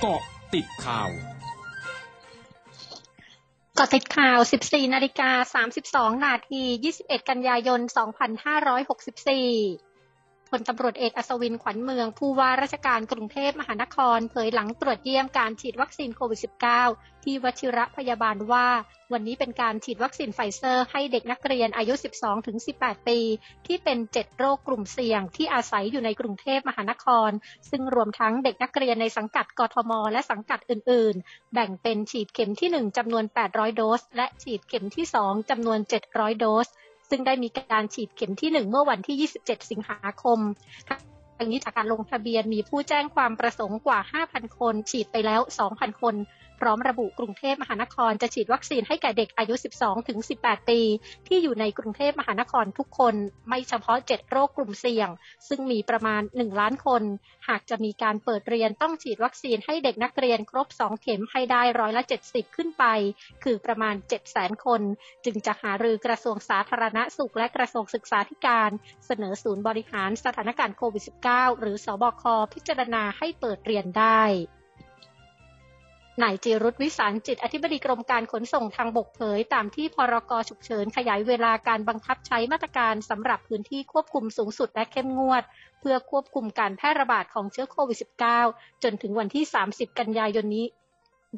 [0.00, 0.20] เกาะ
[0.54, 5.30] ติดข่าวเกาะติดข่าว 14 นาฬิกา
[6.10, 6.62] 32 นาที
[6.96, 7.88] 21 กันยายน 2564
[10.58, 16.40] พลตำรวจเอกอัศวินขวัญเมือง ผู้ว่าราชการกรุงเทพมหานครเผยหลังตรวจเยี่ยมการฉีดวัคซีนโควิด
[16.82, 18.66] -19 ที่วชิระพยาบาลว่า
[19.12, 21.94] วันนี้เป็นการฉีดวัคซีนไฟเซอร์ให้เด็กนักเรียนอายุ
[22.50, 23.18] 12-18 ปี
[23.66, 27.30] ที่เป็น 7 โรคกลุ่มเสี่ยงที่อาศัยอยู่ในกรุงเทพมหานคร
[27.70, 35.78] ซึ่งรวมทั้งเด็กนักเรียนในสังกัดกทม และสังกัดอื่น ๆ แบ่งเป็นฉีดเข็มที่ 1จำนวน 800 โดส และฉีดเข็มที่ 2จำนวน
[36.10, 36.68] 700 โดส
[37.10, 40.38] ซึ่งได้มีการฉีดเข็มที่ 1 เมื่อวันที่ 27 สิงหาคม
[41.38, 43.98] ทั้งนี้จากการลงทะเบียนมีผู้แจ้งความประสงค์กว่า
[44.30, 45.40] 5,000 คน ฉีดไปแล้ว
[45.70, 46.14] 2,000 คน
[46.60, 50.80] พร้อมระบุกรุงเทพมหานครจะฉีดวัคซีนให้แก่เด็กอายุ 12 ถึง 18 ปี
[51.28, 53.14] ที่อยู่ในกรุงเทพมหานครทุกคน
[53.48, 55.08] ไม่เฉพาะ 7 โรคกลุ่มเสี่ยง
[55.48, 57.02] ซึ่งมีประมาณ 1 ล้านคน
[57.48, 62.84] หากจะมีการเปิดเรียนต้องฉีดวัคซีนให้เด็กนักเรียนครบ 2 เข็มให้ได้ร้อยละ 70 ขึ้นไป
[63.44, 64.80] คือประมาณ 7 0 0 0 0คน
[65.24, 68.70] จึงจะหารือกระทรวงสาธารณสุขและกระทรวงศึกษาธิการ
[69.06, 72.22] เสนอศูนย์บริหารสถานการณ์โควิด -19 หรือสบค
[72.54, 74.22] พิจารณาให้เปิดเรียนได้
[76.22, 85.42] นายจิรุธวิสารจิตอธิบดีกรมการขนส่งทางบกเผย ตามที่พรกฉุกเฉินขยายเวลาการบังคับใช้มาตรการสำหรับพื้นที่ควบคุมสูงสุดและเข้มงวด
[85.80, 87.98] เพื่อควบคุมการแพร่ระบาดของเชื้อโควิด
[88.40, 90.66] -19 จนถึงวันที่ 30 กันยายนนี้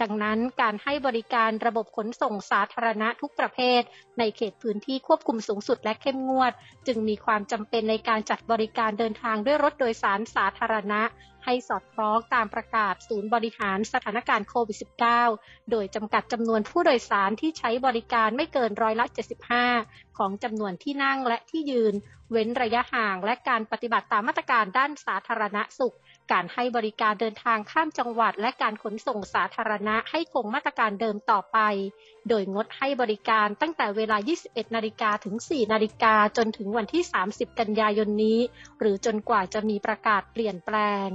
[0.02, 3.80] ดังนั้นการให้บริการระบบขนส่งสาธารณะทุกประเภท
[4.18, 6.52] ในเขตพื้นที่ควบคุมสูงสุดและเข้มงวด
[6.86, 11.02] จึงมีความจำเป็นในการจัดบริการเดินทางด้วยรถโดยสารสาธารณะ
[11.46, 14.78] ให้สอดคล้องตามประกาศศูนย์บริหารสถานการณ์โควิด
[15.24, 19.06] -19 โดยจำกัดจำนวนผู้โดยสารที่ใช้บริการไม่เกินร้อยละ
[19.62, 21.94] 75 ของจำนวนที่นั่งและที่ยืน
[22.30, 25.96] เว้นระยะห่างและการปฏิบัติตามมาตรการด้านสาธารณสุข
[26.32, 31.58] การให้บริการเดินทางข้ามจังหวัด และการขนส่งสาธารณะให้คงมาตรการเดิมต่อไป
[32.28, 34.16] โดยงดให้บริการตั้งแต่เวลา
[34.46, 38.40] 21 นาฬิกาถึง 4 นาฬิกาจนถึงวันที่ 30 กันยายนนี้
[38.78, 40.76] หรือจนกว่าจะมีประกาศเปลี่ยนแปล
[41.08, 41.10] ง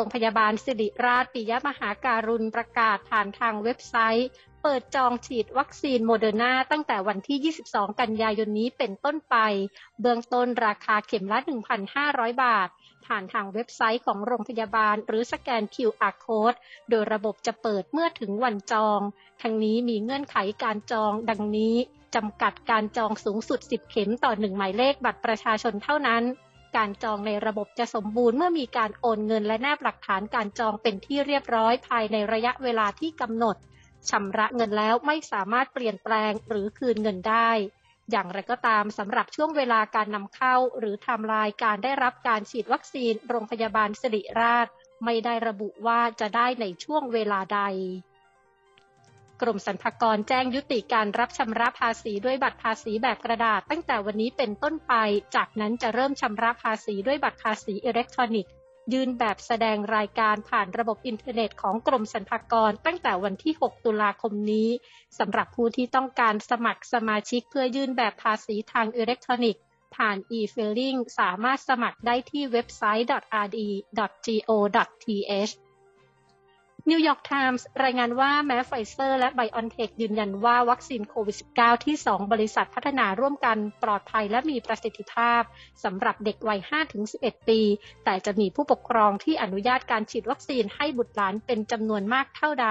[0.00, 4.28] โรงพยาบาลสิริราชปิยมหาการุณประกาศผ่านทางเว็บไซต์
[4.62, 9.36] เปิดจองฉีดวัคซีนโมเดอร์นาตั้งแต่วันที่ 22 กันยายนนี้เป็นต้นไป
[10.00, 11.38] เบื้องต้นราคาเข็มละ
[11.90, 12.68] 1,500 บาท
[13.06, 16.58] ผ่านทางเว็บไซต์ของโรงพยาบาล หรือสแกน QR code
[16.90, 19.00] โดยระบบจะเปิดเมื่อถึงวันจอง
[19.42, 21.74] ทั้งนี้มีเงื่อนไขการจองดังนี้
[22.14, 26.24] จำกัดการจองสูงสุด 10 เข็มต่อ 1 หมายเลขบัตรประชาชนเท่านั้น
[26.76, 33.56] การจองในระบบจะสมบูรณ์เมื่อมีการโอนเงินและแนบหลักฐานการจองเป็นที่เรียบร้อยภายในระยะเวลาที่กำหนด
[34.10, 37.50] ชำระเงินแล้วไม่สามารถเปลี่ยนแปลงหรือคืนเงินได้
[38.10, 44.66] อย่างไรก็ตามสำหรับช่วงเวลาการนำเข้า หรือทำลายการได้รับการฉีดวัคซีน โรงพยาบาลศิริราช
[45.04, 47.60] ไม่ได้ระบุว่าจะได้ในช่วงเวลาใด
[49.42, 54.94] กรมสรรพากรแจ้งยุติการรับชำระภาษีด้วยบัตรภาษีแบบกระดาษ ตั้งแต่วันนี้เป็นต้นไป
[55.36, 58.52] จากนั้นจะเริ่มชำระภาษีด้วยบัตรภาษีอิเล็กทรอนิกส์
[58.92, 64.68] ยื่นแบบแสดงรายการผ่านระบบอินเทอร์เน็ตของกรมสรรพากร ตั้งแต่วันที่ 6 ตุลาคมนี้
[65.18, 69.62] สำหรับผู้ที่ต้องการสมัครสมาชิกเพื่อยื่นแบบภาษีทางอิเล็กทรอนิกส์
[69.94, 73.08] ผ่าน e-filing สามารถสมัครได้ที่เว็บไซต์
[73.44, 75.52] rd.go.th
[76.90, 85.42] นิวยอร์กไทมส์รายงานว่าแม้ไฟเซอร์และไบออนเทคยืนยันว่าวัคซีนโควิด -19 ที่ 2 บริษัทพัฒนาร่วมกันปลอดภัยและมีประสิทธิภาพ
[85.84, 86.60] สำหรับเด็กวัย
[87.04, 87.60] 5-11 ปี
[88.04, 92.68] แต่จะมีผู้ปกครองที่อนุญาตการฉีดวัคซีนให้บุตรหลานเป็นจำนวนมากเท่าใด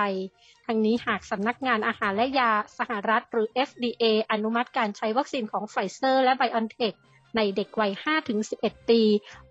[0.65, 6.93] ทั้งนี้หากสำนักงานอาหารและยาสหรัฐหรือ FDA อนุมัติการใช้วัคซีนของไฟเซอร์และไบออนเทค
[7.37, 7.91] ในเด็กวัย
[8.41, 9.01] 5-11 ปี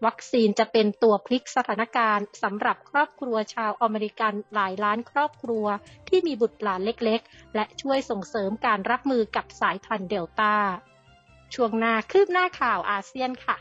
[0.04, 5.66] วัคซีนจะเป็นตัวพลิกสถานการณ์สำหรับครอบครัวชาวอเมริกันหลายล้านครอบครัว
[6.08, 10.54] ที่มีบุตรหลานเล็กๆ และช่วยส่งเสริมการรับมือกับสายพันธุ์เดลต้า
[11.54, 13.56] ช่วงหน้าคืบหน้าข่าวอาเซียนค่ะ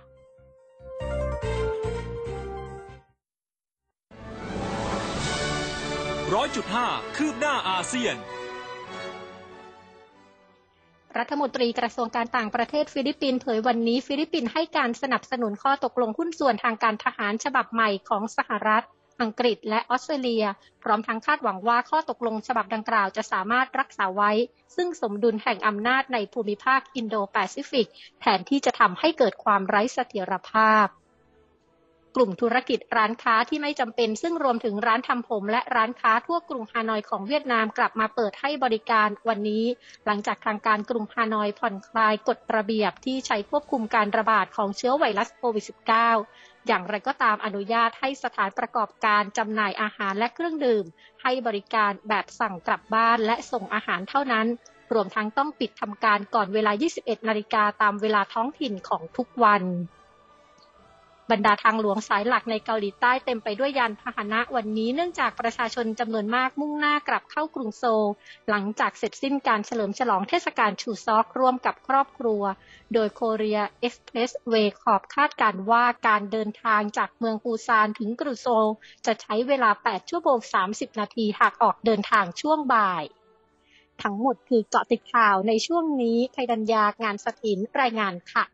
[6.33, 6.87] ร้อยจุดห้า
[7.17, 8.15] คืบหน้าอาเซียน
[11.19, 18.83] รัฐมนตรีกระทรวงการต่างประเทศฟิลิปปินส์เผยวันนี้ฟิลิปปินส์ให้การสนับสนุนข้อตกลงหุ้นส่วนทางการทหารฉบับใหม่ของสหรัฐ
[19.21, 20.45] อังกฤษและออสเตรเลีย
[20.83, 24.31] พร้อมทั้งคาดหวังว่าข้อตกลงฉบับดังกล่าวจะสามารถรักษาไว้
[24.75, 27.87] ซึ่งสมดุลแห่งอำนาจในภูมิภาคอินโดแปซิฟิก
[28.19, 30.87] แทนที่จะทำให้เกิดความไร้เสถียรภาพ
[32.15, 39.65] กลุ่มธุรกิจร้านค้าที่ไม่จำเป็น ซึ่งรวมถึงร้านทำผม และร้านค้าทั่วกรุงฮานอยของเวียดนามกลับมาเปิดให้บริการวันนี้
[40.05, 45.65] หลังจากทางการกรุงฮานอยผ่อนคลายกฎระเบียบที่ใช้ควบคุมการระบาดของเชื้อไวรัสโควิด
[46.15, 50.85] -19 อย่างไรก็ตามอนุญาตให้สถานประกอบการจำหน่ายอาหารและเครื่องดื่ม
[51.21, 54.47] ให้บริการแบบสั่งกลับบ้านและส่งอาหารเท่านั้น
[54.93, 59.63] รวมทั้งต้องปิดทำการก่อนเวลา 21 นาฬิกาตามเวลาท้องถิ่นของทุกวัน
[61.31, 68.05] บรรดาทางหลวงสายหลักในเกาหลีใต้เต็มไปด้วยยานพาหนะวันนี้เนื่องจากประชาชนจำนวนมากมุ่งหน้ากลับเข้ากรุงโซล
[68.49, 72.43] หลังจากเสร็จสิ้นการเฉลิมฉลองเทศกาลชูซอกร่วมกับครอบครัว
[72.93, 78.67] โดยโคเรียเอ็กซ์เพรสเวย์ขอบคาดการว่าการเดินทางจากเมืองปูซานถึงกรุงโซล
[79.05, 80.39] จะใช้เวลา 8 ชั่วโมง
[80.69, 83.05] 30 นาทีหากออกเดินทางช่วงบ่าย
[84.03, 88.45] ทั้งหมดคือเกาะติดข่าวในช่วงนี้ภัยดัญญางานสถินรายงานค่ะ